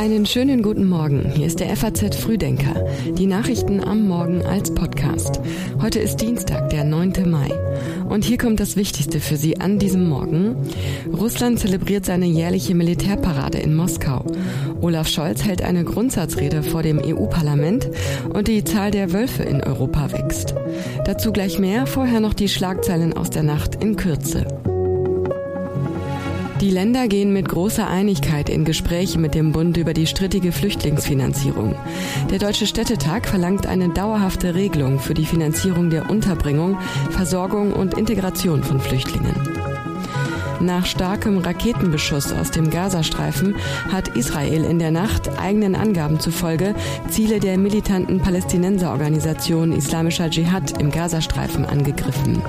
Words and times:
Einen 0.00 0.24
schönen 0.24 0.62
guten 0.62 0.88
Morgen. 0.88 1.30
Hier 1.34 1.46
ist 1.46 1.60
der 1.60 1.76
FAZ 1.76 2.16
Frühdenker. 2.16 2.86
Die 3.18 3.26
Nachrichten 3.26 3.84
am 3.84 4.08
Morgen 4.08 4.40
als 4.40 4.74
Podcast. 4.74 5.42
Heute 5.82 5.98
ist 5.98 6.22
Dienstag, 6.22 6.70
der 6.70 6.84
9. 6.84 7.30
Mai. 7.30 7.50
Und 8.08 8.24
hier 8.24 8.38
kommt 8.38 8.60
das 8.60 8.76
Wichtigste 8.76 9.20
für 9.20 9.36
Sie 9.36 9.60
an 9.60 9.78
diesem 9.78 10.08
Morgen. 10.08 10.56
Russland 11.12 11.60
zelebriert 11.60 12.06
seine 12.06 12.24
jährliche 12.24 12.74
Militärparade 12.74 13.58
in 13.58 13.76
Moskau. 13.76 14.24
Olaf 14.80 15.06
Scholz 15.06 15.44
hält 15.44 15.60
eine 15.60 15.84
Grundsatzrede 15.84 16.62
vor 16.62 16.82
dem 16.82 16.98
EU-Parlament 16.98 17.90
und 18.32 18.48
die 18.48 18.64
Zahl 18.64 18.90
der 18.90 19.12
Wölfe 19.12 19.42
in 19.42 19.62
Europa 19.62 20.12
wächst. 20.12 20.54
Dazu 21.04 21.30
gleich 21.30 21.58
mehr, 21.58 21.86
vorher 21.86 22.20
noch 22.20 22.32
die 22.32 22.48
Schlagzeilen 22.48 23.12
aus 23.18 23.28
der 23.28 23.42
Nacht 23.42 23.74
in 23.84 23.96
Kürze. 23.96 24.46
Die 26.60 26.70
Länder 26.70 27.08
gehen 27.08 27.32
mit 27.32 27.48
großer 27.48 27.88
Einigkeit 27.88 28.50
in 28.50 28.66
Gespräche 28.66 29.18
mit 29.18 29.34
dem 29.34 29.52
Bund 29.52 29.78
über 29.78 29.94
die 29.94 30.06
strittige 30.06 30.52
Flüchtlingsfinanzierung. 30.52 31.74
Der 32.30 32.38
Deutsche 32.38 32.66
Städtetag 32.66 33.26
verlangt 33.26 33.66
eine 33.66 33.88
dauerhafte 33.88 34.54
Regelung 34.54 34.98
für 34.98 35.14
die 35.14 35.24
Finanzierung 35.24 35.88
der 35.88 36.10
Unterbringung, 36.10 36.76
Versorgung 37.10 37.72
und 37.72 37.96
Integration 37.96 38.62
von 38.62 38.78
Flüchtlingen. 38.78 39.34
Nach 40.60 40.84
starkem 40.84 41.38
Raketenbeschuss 41.38 42.30
aus 42.34 42.50
dem 42.50 42.68
Gazastreifen 42.68 43.56
hat 43.90 44.08
Israel 44.08 44.64
in 44.64 44.78
der 44.78 44.90
Nacht 44.90 45.30
eigenen 45.38 45.74
Angaben 45.74 46.20
zufolge 46.20 46.74
Ziele 47.08 47.40
der 47.40 47.56
militanten 47.56 48.18
Palästinenserorganisation 48.18 49.72
Islamischer 49.72 50.28
Dschihad 50.28 50.78
im 50.78 50.90
Gazastreifen 50.90 51.64
angegriffen. 51.64 52.42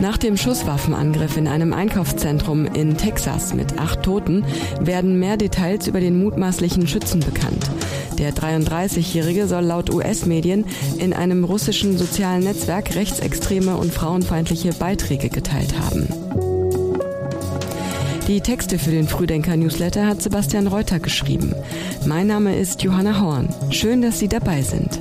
Nach 0.00 0.18
dem 0.18 0.36
Schusswaffenangriff 0.36 1.36
in 1.36 1.48
einem 1.48 1.72
Einkaufszentrum 1.72 2.66
in 2.66 2.96
Texas 2.96 3.54
mit 3.54 3.78
acht 3.78 4.02
Toten 4.02 4.44
werden 4.78 5.18
mehr 5.18 5.36
Details 5.36 5.86
über 5.86 6.00
den 6.00 6.22
mutmaßlichen 6.22 6.86
Schützen 6.86 7.20
bekannt. 7.20 7.70
Der 8.18 8.34
33-Jährige 8.34 9.46
soll 9.46 9.64
laut 9.64 9.92
US-Medien 9.92 10.66
in 10.98 11.12
einem 11.12 11.44
russischen 11.44 11.96
sozialen 11.96 12.44
Netzwerk 12.44 12.94
rechtsextreme 12.94 13.76
und 13.76 13.92
frauenfeindliche 13.92 14.72
Beiträge 14.74 15.30
geteilt 15.30 15.78
haben. 15.78 16.06
Die 18.28 18.40
Texte 18.40 18.78
für 18.78 18.90
den 18.90 19.06
Frühdenker-Newsletter 19.06 20.06
hat 20.06 20.20
Sebastian 20.20 20.66
Reuter 20.66 20.98
geschrieben. 20.98 21.54
Mein 22.06 22.26
Name 22.26 22.58
ist 22.58 22.82
Johanna 22.82 23.20
Horn. 23.20 23.48
Schön, 23.70 24.02
dass 24.02 24.18
Sie 24.18 24.28
dabei 24.28 24.62
sind. 24.62 25.00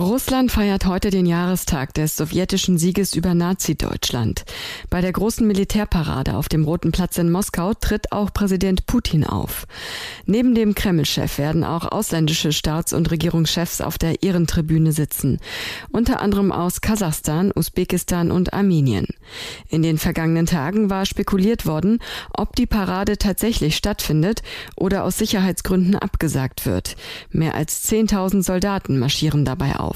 Russland 0.00 0.50
feiert 0.50 0.86
heute 0.86 1.10
den 1.10 1.26
Jahrestag 1.26 1.92
des 1.92 2.16
sowjetischen 2.16 2.78
Sieges 2.78 3.14
über 3.14 3.34
Nazi-Deutschland. 3.34 4.44
Bei 4.88 5.02
der 5.02 5.12
großen 5.12 5.46
Militärparade 5.46 6.36
auf 6.36 6.48
dem 6.48 6.64
Roten 6.64 6.90
Platz 6.90 7.18
in 7.18 7.30
Moskau 7.30 7.74
tritt 7.74 8.10
auch 8.10 8.32
Präsident 8.32 8.86
Putin 8.86 9.24
auf. 9.24 9.66
Neben 10.24 10.54
dem 10.54 10.74
Kreml-Chef 10.74 11.36
werden 11.36 11.64
auch 11.64 11.84
ausländische 11.84 12.52
Staats- 12.52 12.94
und 12.94 13.10
Regierungschefs 13.10 13.82
auf 13.82 13.98
der 13.98 14.22
Ehrentribüne 14.22 14.92
sitzen. 14.92 15.38
Unter 15.92 16.22
anderem 16.22 16.50
aus 16.50 16.80
Kasachstan, 16.80 17.52
Usbekistan 17.54 18.30
und 18.30 18.54
Armenien. 18.54 19.06
In 19.68 19.82
den 19.82 19.98
vergangenen 19.98 20.46
Tagen 20.46 20.88
war 20.88 21.04
spekuliert 21.04 21.66
worden, 21.66 21.98
ob 22.32 22.56
die 22.56 22.66
Parade 22.66 23.18
tatsächlich 23.18 23.76
stattfindet 23.76 24.42
oder 24.76 25.04
aus 25.04 25.18
Sicherheitsgründen 25.18 25.94
abgesagt 25.94 26.64
wird. 26.64 26.96
Mehr 27.32 27.54
als 27.54 27.86
10.000 27.86 28.42
Soldaten 28.42 28.98
marschieren 28.98 29.44
dabei 29.44 29.76
auf. 29.76 29.89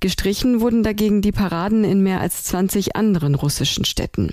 Gestrichen 0.00 0.60
wurden 0.60 0.82
dagegen 0.82 1.22
die 1.22 1.32
Paraden 1.32 1.84
in 1.84 2.02
mehr 2.02 2.20
als 2.20 2.44
20 2.44 2.96
anderen 2.96 3.34
russischen 3.34 3.84
Städten. 3.84 4.32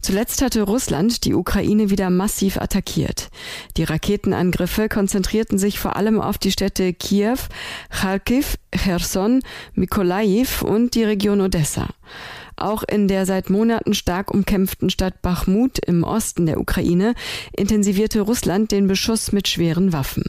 Zuletzt 0.00 0.42
hatte 0.42 0.62
Russland 0.62 1.24
die 1.24 1.34
Ukraine 1.34 1.90
wieder 1.90 2.10
massiv 2.10 2.56
attackiert. 2.56 3.30
Die 3.76 3.84
Raketenangriffe 3.84 4.88
konzentrierten 4.88 5.58
sich 5.58 5.78
vor 5.78 5.96
allem 5.96 6.20
auf 6.20 6.38
die 6.38 6.50
Städte 6.50 6.92
Kiew, 6.92 7.36
Kharkiv, 7.90 8.56
Cherson, 8.74 9.40
Mykolaiv 9.74 10.62
und 10.62 10.94
die 10.94 11.04
Region 11.04 11.40
Odessa. 11.40 11.88
Auch 12.56 12.82
in 12.82 13.08
der 13.08 13.26
seit 13.26 13.50
Monaten 13.50 13.94
stark 13.94 14.32
umkämpften 14.32 14.90
Stadt 14.90 15.22
Bachmut 15.22 15.78
im 15.78 16.04
Osten 16.04 16.46
der 16.46 16.60
Ukraine 16.60 17.14
intensivierte 17.56 18.20
Russland 18.20 18.72
den 18.72 18.86
Beschuss 18.86 19.32
mit 19.32 19.48
schweren 19.48 19.92
Waffen. 19.92 20.24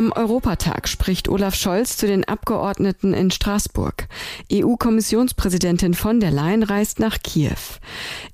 Am 0.00 0.12
Europatag 0.12 0.88
spricht 0.88 1.28
Olaf 1.28 1.54
Scholz 1.54 1.98
zu 1.98 2.06
den 2.06 2.24
Abgeordneten 2.24 3.12
in 3.12 3.30
Straßburg. 3.30 4.08
EU-Kommissionspräsidentin 4.50 5.92
von 5.92 6.20
der 6.20 6.30
Leyen 6.30 6.62
reist 6.62 7.00
nach 7.00 7.18
Kiew. 7.22 7.50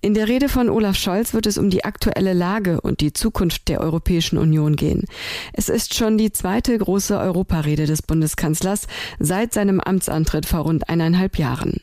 In 0.01 0.15
der 0.15 0.29
Rede 0.29 0.49
von 0.49 0.69
Olaf 0.69 0.97
Scholz 0.97 1.35
wird 1.35 1.45
es 1.45 1.59
um 1.59 1.69
die 1.69 1.85
aktuelle 1.85 2.35
Lage 2.35 2.81
und 2.81 3.01
die 3.01 3.13
Zukunft 3.13 3.67
der 3.67 3.81
Europäischen 3.81 4.39
Union 4.39 4.77
gehen. 4.77 5.07
Es 5.55 5.69
ist 5.69 5.97
schon 5.97 6.17
die 6.19 6.31
zweite 6.31 6.79
große 6.79 7.19
Europarede 7.19 7.87
des 7.87 8.01
Bundeskanzlers 8.01 8.87
seit 9.19 9.53
seinem 9.53 9.81
Amtsantritt 9.81 10.47
vor 10.47 10.61
rund 10.61 10.89
eineinhalb 10.89 11.37
Jahren. 11.37 11.81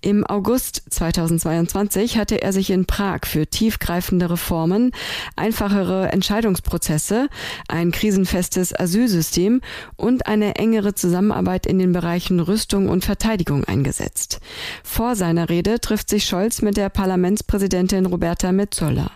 Im 0.00 0.26
August 0.26 0.82
2022 0.90 2.18
hatte 2.18 2.42
er 2.42 2.52
sich 2.52 2.70
in 2.70 2.86
Prag 2.86 3.20
für 3.26 3.46
tiefgreifende 3.46 4.30
Reformen, 4.30 4.90
einfachere 5.36 6.10
Entscheidungsprozesse, 6.10 7.28
ein 7.68 7.92
krisenfestes 7.92 8.74
Asyl 8.76 9.11
Asylsystem 9.12 9.60
und 9.96 10.26
eine 10.26 10.56
engere 10.56 10.94
Zusammenarbeit 10.94 11.66
in 11.66 11.78
den 11.78 11.92
Bereichen 11.92 12.40
Rüstung 12.40 12.88
und 12.88 13.04
Verteidigung 13.04 13.64
eingesetzt. 13.64 14.40
Vor 14.82 15.16
seiner 15.16 15.48
Rede 15.48 15.80
trifft 15.80 16.08
sich 16.08 16.24
Scholz 16.24 16.62
mit 16.62 16.76
der 16.76 16.88
Parlamentspräsidentin 16.88 18.06
Roberta 18.06 18.52
Metzola. 18.52 19.10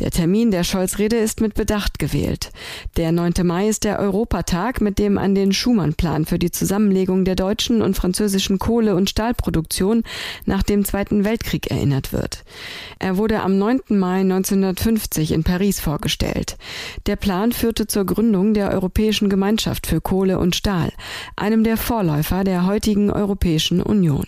Der 0.00 0.10
Termin 0.12 0.52
der 0.52 0.62
Scholz-Rede 0.62 1.16
ist 1.16 1.40
mit 1.40 1.54
Bedacht 1.54 1.98
gewählt. 1.98 2.52
Der 2.96 3.10
9. 3.10 3.32
Mai 3.42 3.68
ist 3.68 3.82
der 3.82 3.98
Europatag, 3.98 4.80
mit 4.80 4.98
dem 4.98 5.18
an 5.18 5.34
den 5.34 5.52
Schumann-Plan 5.52 6.24
für 6.24 6.38
die 6.38 6.52
Zusammenlegung 6.52 7.24
der 7.24 7.34
deutschen 7.34 7.82
und 7.82 7.96
französischen 7.96 8.60
Kohle- 8.60 8.94
und 8.94 9.10
Stahlproduktion 9.10 10.04
nach 10.44 10.62
dem 10.62 10.84
Zweiten 10.84 11.24
Weltkrieg 11.24 11.70
erinnert 11.70 12.12
wird. 12.12 12.44
Er 13.00 13.16
wurde 13.16 13.40
am 13.40 13.58
9. 13.58 13.80
Mai 13.88 14.20
1950 14.20 15.32
in 15.32 15.42
Paris 15.42 15.80
vorgestellt. 15.80 16.56
Der 17.06 17.16
Plan 17.16 17.50
führte 17.50 17.88
zur 17.88 18.06
Gründung 18.06 18.54
der 18.54 18.70
Europäischen 18.70 19.28
Gemeinschaft 19.28 19.88
für 19.88 20.00
Kohle 20.00 20.38
und 20.38 20.54
Stahl, 20.54 20.92
einem 21.34 21.64
der 21.64 21.76
Vorläufer 21.76 22.44
der 22.44 22.66
heutigen 22.66 23.10
Europäischen 23.10 23.82
Union. 23.82 24.26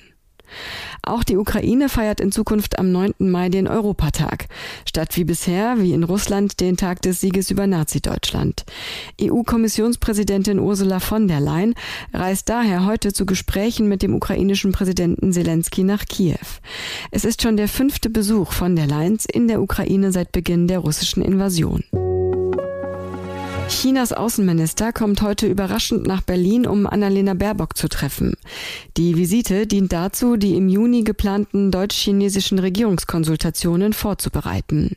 Auch 1.02 1.24
die 1.24 1.36
Ukraine 1.36 1.88
feiert 1.88 2.20
in 2.20 2.32
Zukunft 2.32 2.78
am 2.78 2.92
9. 2.92 3.14
Mai 3.18 3.48
den 3.48 3.66
Europatag, 3.68 4.46
statt 4.86 5.16
wie 5.16 5.24
bisher, 5.24 5.76
wie 5.78 5.92
in 5.92 6.04
Russland, 6.04 6.60
den 6.60 6.76
Tag 6.76 7.02
des 7.02 7.20
Sieges 7.20 7.50
über 7.50 7.66
Nazi-Deutschland. 7.66 8.64
EU-Kommissionspräsidentin 9.20 10.58
Ursula 10.58 11.00
von 11.00 11.28
der 11.28 11.40
Leyen 11.40 11.74
reist 12.12 12.48
daher 12.48 12.84
heute 12.86 13.12
zu 13.12 13.26
Gesprächen 13.26 13.88
mit 13.88 14.02
dem 14.02 14.14
ukrainischen 14.14 14.72
Präsidenten 14.72 15.32
Zelensky 15.32 15.84
nach 15.84 16.04
Kiew. 16.04 16.36
Es 17.10 17.24
ist 17.24 17.42
schon 17.42 17.56
der 17.56 17.68
fünfte 17.68 18.10
Besuch 18.10 18.52
von 18.52 18.76
der 18.76 18.86
Leyen 18.86 19.18
in 19.32 19.48
der 19.48 19.62
Ukraine 19.62 20.12
seit 20.12 20.32
Beginn 20.32 20.68
der 20.68 20.80
russischen 20.80 21.22
Invasion. 21.22 21.82
Chinas 23.70 24.12
Außenminister 24.12 24.92
kommt 24.92 25.22
heute 25.22 25.46
überraschend 25.46 26.04
nach 26.04 26.22
Berlin, 26.22 26.66
um 26.66 26.88
Annalena 26.88 27.34
Baerbock 27.34 27.76
zu 27.76 27.88
treffen. 27.88 28.34
Die 28.96 29.16
Visite 29.16 29.68
dient 29.68 29.92
dazu, 29.92 30.36
die 30.36 30.56
im 30.56 30.68
Juni 30.68 31.04
geplanten 31.04 31.70
deutsch-chinesischen 31.70 32.58
Regierungskonsultationen 32.58 33.92
vorzubereiten. 33.92 34.96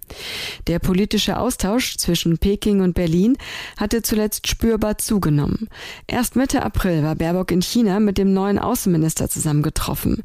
Der 0.68 0.80
politische 0.80 1.38
Austausch 1.38 1.98
zwischen 1.98 2.40
Peking 2.40 2.82
und 2.82 2.96
Berlin 2.96 3.38
hatte 3.78 4.02
zuletzt 4.02 4.48
spürbar 4.48 4.98
zugenommen. 4.98 5.70
Erst 6.08 6.36
Mitte 6.36 6.64
April 6.64 7.04
war 7.04 7.16
Baerbock 7.16 7.52
in 7.52 7.62
China 7.62 8.00
mit 8.00 8.18
dem 8.18 8.34
neuen 8.34 8.58
Außenminister 8.58 9.30
zusammengetroffen. 9.30 10.24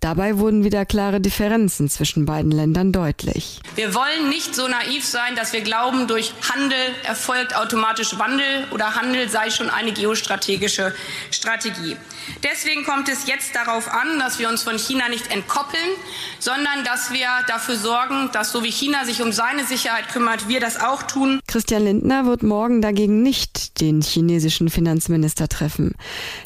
Dabei 0.00 0.38
wurden 0.38 0.64
wieder 0.64 0.86
klare 0.86 1.20
Differenzen 1.20 1.90
zwischen 1.90 2.24
beiden 2.24 2.50
Ländern 2.50 2.92
deutlich. 2.92 3.60
Wir 3.76 3.94
wollen 3.94 4.30
nicht 4.30 4.54
so 4.54 4.66
naiv 4.66 5.04
sein, 5.04 5.36
dass 5.36 5.52
wir 5.52 5.60
glauben, 5.60 6.08
durch 6.08 6.32
Handel 6.50 6.78
erfolgt 7.04 7.54
automatisch 7.54 7.89
automatisch 7.90 8.18
Wandel 8.18 8.66
oder 8.70 8.94
Handel 8.94 9.28
sei 9.28 9.50
schon 9.50 9.68
eine 9.68 9.92
geostrategische 9.92 10.94
Strategie. 11.30 11.96
Deswegen 12.44 12.84
kommt 12.84 13.08
es 13.08 13.26
jetzt 13.26 13.54
darauf 13.54 13.92
an, 13.92 14.18
dass 14.20 14.38
wir 14.38 14.48
uns 14.48 14.62
von 14.62 14.78
China 14.78 15.08
nicht 15.08 15.30
entkoppeln, 15.32 15.90
sondern 16.38 16.84
dass 16.84 17.12
wir 17.12 17.26
dafür 17.48 17.76
sorgen, 17.76 18.30
dass 18.32 18.52
so 18.52 18.62
wie 18.62 18.70
China 18.70 19.04
sich 19.04 19.22
um 19.22 19.32
seine 19.32 19.64
Sicherheit 19.64 20.08
kümmert, 20.08 20.48
wir 20.48 20.60
das 20.60 20.80
auch 20.80 21.02
tun. 21.02 21.40
Christian 21.50 21.82
Lindner 21.82 22.26
wird 22.26 22.44
morgen 22.44 22.80
dagegen 22.80 23.24
nicht 23.24 23.80
den 23.80 24.02
chinesischen 24.02 24.70
Finanzminister 24.70 25.48
treffen. 25.48 25.96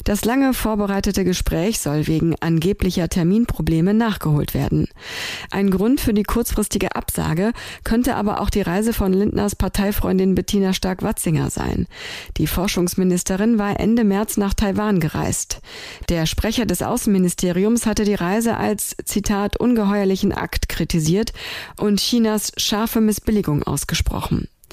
Das 0.03 0.25
lange 0.25 0.55
vorbereitete 0.55 1.23
Gespräch 1.23 1.79
soll 1.79 2.07
wegen 2.07 2.33
angeblicher 2.39 3.07
Terminprobleme 3.07 3.93
nachgeholt 3.93 4.55
werden. 4.55 4.87
Ein 5.51 5.69
Grund 5.69 6.01
für 6.01 6.15
die 6.15 6.23
kurzfristige 6.23 6.95
Absage 6.95 7.51
könnte 7.83 8.15
aber 8.15 8.41
auch 8.41 8.49
die 8.49 8.63
Reise 8.63 8.93
von 8.93 9.13
Lindners 9.13 9.55
Parteifreundin 9.55 10.33
Bettina 10.33 10.73
Stark-Watzinger 10.73 11.51
sein. 11.51 11.85
Die 12.37 12.47
Forschungsministerin 12.47 13.59
war 13.59 13.79
Ende 13.79 14.05
März 14.05 14.37
nach 14.37 14.55
Taiwan 14.55 14.99
gereist. 14.99 15.61
Der 16.09 16.25
Sprecher 16.25 16.65
des 16.65 16.81
Außenministeriums 16.81 17.85
hatte 17.85 18.05
die 18.05 18.15
Reise 18.15 18.57
als 18.57 18.95
Zitat 19.05 19.55
ungeheuerlichen 19.57 20.31
Akt 20.31 20.67
kritisiert 20.67 21.31
und 21.77 21.99
Chinas 21.99 22.53
scharfe 22.57 23.01
Missbilligung 23.01 23.61
ausgesprochen. 23.61 24.47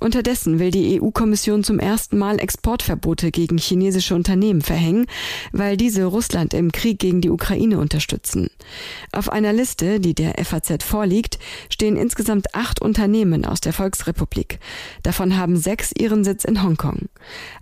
Unterdessen 0.00 0.58
will 0.58 0.70
die 0.70 0.98
EU-Kommission 1.00 1.62
zum 1.62 1.78
ersten 1.78 2.16
Mal 2.16 2.40
Exportverbote 2.40 3.30
gegen 3.30 3.58
chinesische 3.58 4.14
Unternehmen 4.14 4.62
verhängen, 4.62 5.04
weil 5.52 5.76
diese 5.76 6.06
Russland 6.06 6.54
im 6.54 6.72
Krieg 6.72 6.98
gegen 6.98 7.20
die 7.20 7.28
Ukraine 7.28 7.78
unterstützen. 7.78 8.48
Auf 9.12 9.30
einer 9.30 9.52
Liste, 9.52 10.00
die 10.00 10.14
der 10.14 10.42
FAZ 10.42 10.82
vorliegt, 10.82 11.38
stehen 11.68 11.96
insgesamt 11.96 12.54
acht 12.54 12.80
Unternehmen 12.80 13.44
aus 13.44 13.60
der 13.60 13.74
Volksrepublik. 13.74 14.58
Davon 15.02 15.36
haben 15.36 15.58
sechs 15.58 15.92
ihren 15.92 16.24
Sitz 16.24 16.44
in 16.44 16.62
Hongkong. 16.62 17.10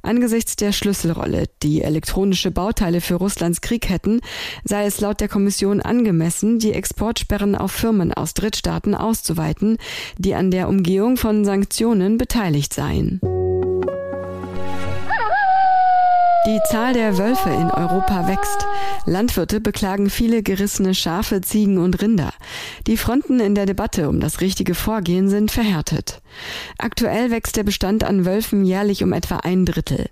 Angesichts 0.03 0.55
der 0.55 0.71
Schlüsselrolle, 0.71 1.47
die 1.65 1.83
elektronische 1.83 2.53
Bauteile 2.53 3.01
für 3.01 3.17
Russlands 3.17 3.63
Krieg 3.63 3.89
hätten, 3.89 4.21
sei 4.63 4.87
es 4.87 5.01
laut 5.01 5.21
der 5.21 5.29
Kommission 5.29 5.81
angemessen, 5.81 6.61
die 6.61 6.73
Exportsperren 6.73 7.57
auf 7.57 7.73
Firmen 7.73 8.15
aus 8.15 8.35
Drittstaaten 8.35 8.95
auszuweiten, 8.95 9.77
die 10.19 10.37
an 10.37 10.53
der 10.53 10.69
Umgehung 10.69 11.17
von 11.17 11.45
Sanktionen 11.45 12.17
beteiligt 12.29 12.75
seien. 12.75 13.21
Die 16.47 16.61
Zahl 16.71 16.93
der 16.93 17.17
Wölfe 17.17 17.49
in 17.49 17.71
Europa 17.71 18.29
wächst. 18.29 18.67
Landwirte 19.07 19.61
beklagen 19.61 20.11
viele 20.11 20.43
gerissene 20.43 20.95
Schafe, 20.95 21.41
Ziegen 21.41 21.79
und 21.79 22.03
Rinder. 22.03 22.33
Die 22.87 22.97
Fronten 22.97 23.41
in 23.41 23.55
der 23.55 23.67
Debatte 23.67 24.09
um 24.09 24.21
das 24.21 24.41
richtige 24.41 24.75
Vorgehen 24.75 25.29
sind 25.29 25.51
verhärtet. 25.51 26.21
Aktuell 26.79 27.31
wächst 27.31 27.57
der 27.57 27.65
Bestand 27.65 28.05
an 28.05 28.25
Wölfen 28.25 28.65
jährlich 28.65 29.03
um 29.03 29.13
etwa 29.13 29.39
ein 29.39 29.65
Drittel. 29.65 30.07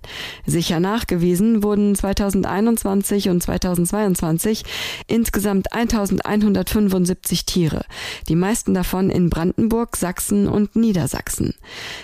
Sicher 0.45 0.79
nachgewiesen 0.79 1.63
wurden 1.63 1.95
2021 1.95 3.29
und 3.29 3.41
2022 3.41 4.63
insgesamt 5.07 5.73
1175 5.73 7.45
Tiere, 7.45 7.85
die 8.27 8.35
meisten 8.35 8.73
davon 8.73 9.09
in 9.09 9.29
Brandenburg, 9.29 9.95
Sachsen 9.95 10.47
und 10.47 10.75
Niedersachsen. 10.75 11.53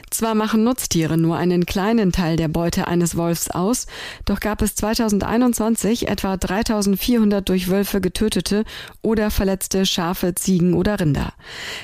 Zwar 0.10 0.36
machen 0.36 0.64
Nutztiere 0.64 1.18
nur 1.18 1.38
einen 1.38 1.66
kleinen 1.66 2.12
Teil 2.12 2.38
der 2.38 2.48
Beute 2.48 2.88
eines 2.88 3.18
Wolfs 3.18 3.50
aus, 3.50 3.88
doch 4.26 4.40
gab 4.40 4.62
es 4.62 4.76
2021 4.76 6.08
etwa 6.08 6.38
3400 6.38 7.48
durch 7.48 7.70
Wölfe 7.70 8.02
getötete 8.02 8.64
oder 9.02 9.32
verletzte 9.32 9.86
Schafe, 9.86 10.23
Ziegen 10.32 10.74
oder 10.74 11.00
Rinder. 11.00 11.34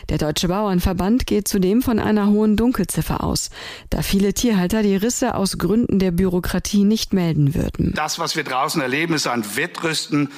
Der 0.09 0.17
Deutsche 0.17 0.47
Bauernverband 0.47 1.27
geht 1.27 1.47
zudem 1.47 1.81
von 1.81 1.99
einer 1.99 2.27
hohen 2.27 2.55
Dunkelziffer 2.55 3.23
aus, 3.23 3.49
da 3.89 4.01
viele 4.01 4.33
Tierhalter 4.33 4.81
die 4.81 4.95
Risse 4.95 5.35
aus 5.35 5.57
Gründen 5.57 5.99
der 5.99 6.11
Bürokratie 6.11 6.83
nicht 6.83 7.13
melden 7.13 7.55
würden. 7.55 7.93
Das, 7.95 8.19
was 8.19 8.35
wir 8.35 8.43
draußen 8.43 8.81
erleben, 8.81 9.13
ist 9.13 9.27
ein 9.27 9.43
Wettrüsten 9.55 10.29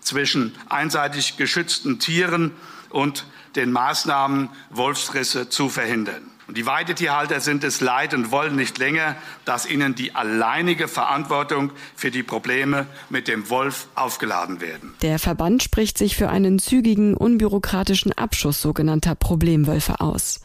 zwischen 0.00 0.54
einseitig 0.68 1.36
geschützten 1.36 1.98
Tieren 1.98 2.52
und 2.90 3.26
den 3.56 3.72
Maßnahmen, 3.72 4.50
Wolfsrisse 4.70 5.48
zu 5.48 5.68
verhindern. 5.68 6.22
Und 6.48 6.56
die 6.56 6.64
Weidetierhalter 6.64 7.40
sind 7.40 7.62
es 7.62 7.82
leid 7.82 8.14
und 8.14 8.30
wollen 8.30 8.56
nicht 8.56 8.78
länger, 8.78 9.16
dass 9.44 9.68
ihnen 9.68 9.94
die 9.94 10.14
alleinige 10.14 10.88
Verantwortung 10.88 11.72
für 11.94 12.10
die 12.10 12.22
Probleme 12.22 12.86
mit 13.10 13.28
dem 13.28 13.50
Wolf 13.50 13.88
aufgeladen 13.94 14.62
werden. 14.62 14.94
Der 15.02 15.18
Verband 15.18 15.62
spricht 15.62 15.98
sich 15.98 16.16
für 16.16 16.30
einen 16.30 16.58
zügigen, 16.58 17.12
unbürokratischen 17.12 18.12
Abschuss 18.14 18.62
sogenannter 18.62 19.14
Problemwölfe 19.14 20.00
aus. 20.00 20.40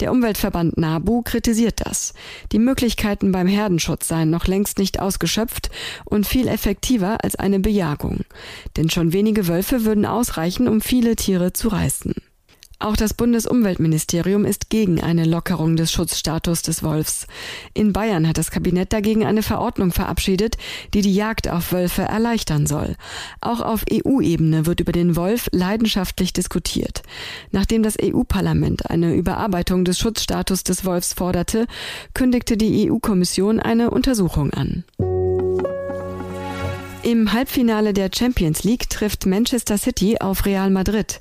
Der 0.00 0.12
Umweltverband 0.12 0.76
NABU 0.76 1.22
kritisiert 1.22 1.80
das. 1.86 2.12
Die 2.52 2.58
Möglichkeiten 2.58 3.32
beim 3.32 3.46
Herdenschutz 3.46 4.06
seien 4.06 4.28
noch 4.28 4.46
längst 4.46 4.76
nicht 4.76 5.00
ausgeschöpft 5.00 5.70
und 6.04 6.26
viel 6.26 6.46
effektiver 6.46 7.24
als 7.24 7.36
eine 7.36 7.58
Bejagung. 7.58 8.26
Denn 8.76 8.90
schon 8.90 9.14
wenige 9.14 9.48
Wölfe 9.48 9.86
würden 9.86 10.04
ausreichen, 10.04 10.68
um 10.68 10.82
viele 10.82 11.16
Tiere 11.16 11.54
zu 11.54 11.68
reißen. 11.68 12.14
Auch 12.80 12.96
das 12.96 13.12
Bundesumweltministerium 13.12 14.44
ist 14.44 14.70
gegen 14.70 15.00
eine 15.00 15.24
Lockerung 15.24 15.74
des 15.74 15.90
Schutzstatus 15.90 16.62
des 16.62 16.84
Wolfs. 16.84 17.26
In 17.74 17.92
Bayern 17.92 18.28
hat 18.28 18.38
das 18.38 18.52
Kabinett 18.52 18.92
dagegen 18.92 19.26
eine 19.26 19.42
Verordnung 19.42 19.90
verabschiedet, 19.90 20.56
die 20.94 21.02
die 21.02 21.12
Jagd 21.12 21.48
auf 21.48 21.72
Wölfe 21.72 22.02
erleichtern 22.02 22.68
soll. 22.68 22.94
Auch 23.40 23.62
auf 23.62 23.84
EU-Ebene 23.92 24.64
wird 24.66 24.78
über 24.78 24.92
den 24.92 25.16
Wolf 25.16 25.48
leidenschaftlich 25.50 26.32
diskutiert. 26.32 27.02
Nachdem 27.50 27.82
das 27.82 27.96
EU-Parlament 28.00 28.88
eine 28.88 29.12
Überarbeitung 29.12 29.84
des 29.84 29.98
Schutzstatus 29.98 30.62
des 30.62 30.84
Wolfs 30.84 31.14
forderte, 31.14 31.66
kündigte 32.14 32.56
die 32.56 32.88
EU-Kommission 32.88 33.58
eine 33.58 33.90
Untersuchung 33.90 34.52
an. 34.52 34.84
Im 37.04 37.32
Halbfinale 37.32 37.92
der 37.92 38.10
Champions 38.12 38.64
League 38.64 38.90
trifft 38.90 39.24
Manchester 39.24 39.78
City 39.78 40.16
auf 40.18 40.44
Real 40.44 40.68
Madrid. 40.68 41.20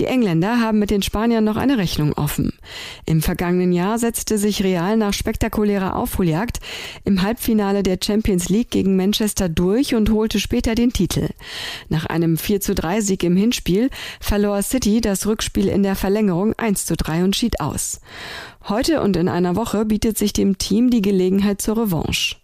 Die 0.00 0.06
Engländer 0.06 0.60
haben 0.60 0.80
mit 0.80 0.90
den 0.90 1.00
Spaniern 1.00 1.44
noch 1.44 1.56
eine 1.56 1.78
Rechnung 1.78 2.12
offen. 2.14 2.52
Im 3.06 3.22
vergangenen 3.22 3.72
Jahr 3.72 4.00
setzte 4.00 4.36
sich 4.36 4.64
Real 4.64 4.96
nach 4.96 5.14
spektakulärer 5.14 5.94
Aufholjagd 5.94 6.58
im 7.04 7.22
Halbfinale 7.22 7.84
der 7.84 7.98
Champions 8.02 8.48
League 8.48 8.70
gegen 8.70 8.96
Manchester 8.96 9.48
durch 9.48 9.94
und 9.94 10.10
holte 10.10 10.40
später 10.40 10.74
den 10.74 10.92
Titel. 10.92 11.28
Nach 11.88 12.06
einem 12.06 12.36
4 12.36 12.60
zu 12.60 12.74
3 12.74 13.00
Sieg 13.00 13.22
im 13.22 13.36
Hinspiel 13.36 13.90
verlor 14.20 14.60
City 14.62 15.00
das 15.00 15.26
Rückspiel 15.26 15.68
in 15.68 15.84
der 15.84 15.94
Verlängerung 15.94 16.52
1 16.58 16.84
zu 16.84 16.96
3 16.96 17.22
und 17.22 17.36
schied 17.36 17.60
aus. 17.60 18.00
Heute 18.68 19.00
und 19.00 19.16
in 19.16 19.28
einer 19.28 19.54
Woche 19.54 19.84
bietet 19.84 20.18
sich 20.18 20.32
dem 20.32 20.58
Team 20.58 20.90
die 20.90 21.02
Gelegenheit 21.02 21.62
zur 21.62 21.78
Revanche. 21.78 22.41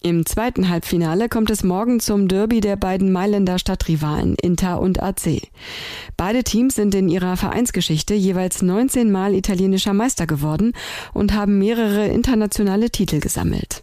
Im 0.00 0.24
zweiten 0.26 0.68
Halbfinale 0.68 1.28
kommt 1.28 1.50
es 1.50 1.64
morgen 1.64 1.98
zum 1.98 2.28
Derby 2.28 2.60
der 2.60 2.76
beiden 2.76 3.10
Mailänder 3.10 3.58
Stadtrivalen 3.58 4.36
Inter 4.36 4.80
und 4.80 5.02
AC. 5.02 5.42
Beide 6.16 6.44
Teams 6.44 6.76
sind 6.76 6.94
in 6.94 7.08
ihrer 7.08 7.36
Vereinsgeschichte 7.36 8.14
jeweils 8.14 8.62
19 8.62 9.10
Mal 9.10 9.34
italienischer 9.34 9.94
Meister 9.94 10.28
geworden 10.28 10.72
und 11.14 11.34
haben 11.34 11.58
mehrere 11.58 12.06
internationale 12.06 12.90
Titel 12.90 13.18
gesammelt. 13.18 13.82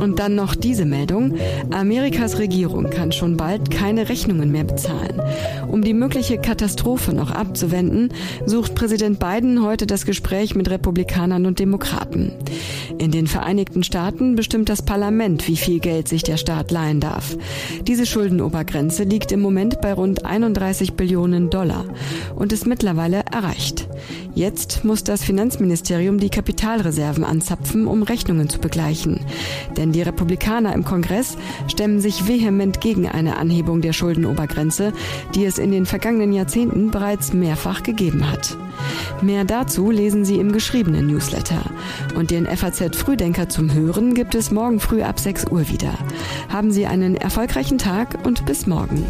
Und 0.00 0.18
dann 0.18 0.34
noch 0.34 0.54
diese 0.54 0.84
Meldung. 0.84 1.34
Amerikas 1.70 2.38
Regierung 2.38 2.90
kann 2.90 3.12
schon 3.12 3.36
bald 3.36 3.70
keine 3.70 4.08
Rechnungen 4.08 4.50
mehr 4.50 4.64
bezahlen. 4.64 5.20
Um 5.68 5.82
die 5.82 5.94
mögliche 5.94 6.38
Katastrophe 6.38 7.12
noch 7.12 7.30
abzuwenden, 7.30 8.12
sucht 8.46 8.74
Präsident 8.74 9.18
Biden 9.18 9.62
heute 9.62 9.86
das 9.86 10.06
Gespräch 10.06 10.54
mit 10.54 10.70
Republikanern 10.70 11.46
und 11.46 11.58
Demokraten. 11.58 12.32
In 12.98 13.10
den 13.10 13.26
Vereinigten 13.26 13.82
Staaten 13.82 14.36
bestimmt 14.36 14.68
das 14.68 14.82
Parlament, 14.82 15.46
wie 15.48 15.56
viel 15.56 15.78
Geld 15.80 16.08
sich 16.08 16.22
der 16.22 16.36
Staat 16.36 16.70
leihen 16.70 17.00
darf. 17.00 17.36
Diese 17.86 18.06
Schuldenobergrenze 18.06 19.04
liegt 19.04 19.32
im 19.32 19.40
Moment 19.40 19.80
bei 19.80 19.92
rund 19.92 20.24
31 20.24 20.94
Billionen 20.94 21.50
Dollar 21.50 21.84
und 22.34 22.52
ist 22.52 22.66
mittlerweile 22.66 23.22
erreicht. 23.30 23.86
Jetzt 24.34 24.84
muss 24.84 25.04
das 25.04 25.24
Finanzministerium 25.24 26.18
die 26.18 26.30
Kapitalreserven 26.30 27.24
anzapfen, 27.24 27.86
um 27.86 28.02
Rechnungen 28.02 28.48
zu 28.48 28.58
begleichen. 28.58 29.20
Denn 29.76 29.92
die 29.92 30.02
Republikaner 30.02 30.72
im 30.74 30.84
Kongress 30.84 31.36
stemmen 31.68 32.00
sich 32.00 32.28
vehement 32.28 32.80
gegen 32.80 33.08
eine 33.08 33.36
Anhebung 33.36 33.80
der 33.80 33.92
Schuldenobergrenze, 33.92 34.92
die 35.34 35.44
es 35.44 35.58
in 35.58 35.70
den 35.70 35.86
vergangenen 35.86 36.32
Jahrzehnten 36.32 36.90
bereits 36.90 37.32
mehrfach 37.32 37.82
gegeben 37.82 38.30
hat. 38.30 38.56
Mehr 39.20 39.44
dazu 39.44 39.90
lesen 39.90 40.24
Sie 40.24 40.36
im 40.36 40.52
geschriebenen 40.52 41.06
Newsletter. 41.06 41.62
Und 42.16 42.30
den 42.30 42.46
FAZ 42.46 42.96
Frühdenker 42.96 43.48
zum 43.48 43.72
Hören 43.72 44.14
gibt 44.14 44.34
es 44.34 44.50
morgen 44.50 44.80
früh 44.80 45.02
ab 45.02 45.20
6 45.20 45.46
Uhr 45.50 45.68
wieder. 45.68 45.98
Haben 46.48 46.70
Sie 46.70 46.86
einen 46.86 47.16
erfolgreichen 47.16 47.78
Tag 47.78 48.18
und 48.24 48.46
bis 48.46 48.66
morgen. 48.66 49.04